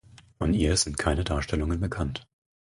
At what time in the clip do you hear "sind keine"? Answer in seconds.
0.77-1.23